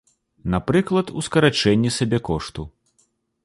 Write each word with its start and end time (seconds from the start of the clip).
Напрыклад, 0.53 1.11
у 1.21 1.23
скарачэнні 1.27 1.95
сабекошту. 2.01 2.61